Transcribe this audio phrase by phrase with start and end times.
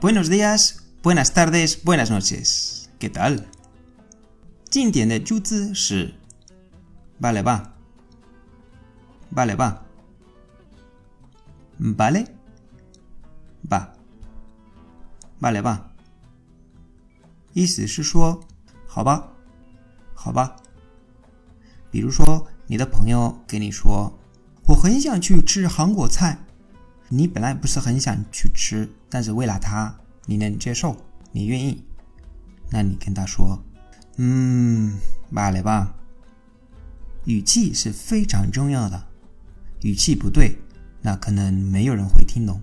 [0.00, 2.90] Buenos días, buenas tardes, buenas noches.
[2.98, 3.46] ¿Qué tal?
[4.70, 6.14] 今天的句子是
[7.20, 7.62] Vale va.
[9.34, 9.78] Vale va.
[11.78, 12.26] Vale
[13.68, 13.92] va.
[15.40, 15.78] Vale va.
[17.52, 18.40] 意思是说，
[18.86, 19.32] 好吧，
[20.14, 20.56] 好吧。
[21.90, 26.38] 比如说，你的朋友跟你说：“我很想去吃韩国菜。”
[27.09, 30.95] 你本来不是很想去吃，但是为了他，你能接受，
[31.31, 31.83] 你愿意，
[32.69, 33.59] 那你跟他说
[34.17, 34.99] ：“嗯，
[35.33, 35.95] 罢了吧。”
[37.25, 39.07] 语气是非常重要的，
[39.81, 40.55] 语气不对，
[41.01, 42.61] 那可能没有人会听懂。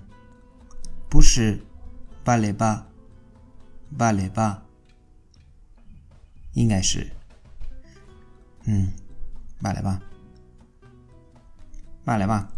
[1.11, 1.61] 不是
[2.25, 2.87] “罢了吧
[3.99, 4.63] ”，“罢了吧”，
[6.55, 7.11] 应该是
[8.65, 8.93] “嗯，
[9.61, 10.01] 罢了吧，
[12.05, 12.49] 罢了吧”。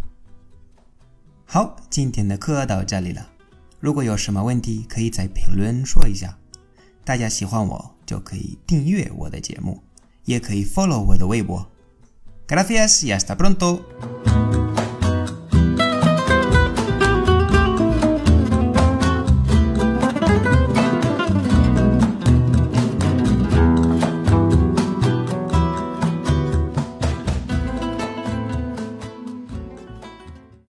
[1.50, 3.26] 好，今天的课到这里了。
[3.80, 6.36] 如果有什么问题，可以在评论说一下。
[7.06, 9.82] 大家喜欢我，就可以订阅我的节目，
[10.26, 11.66] 也可以 follow 我的微博。
[12.46, 13.80] Gracias y hasta pronto.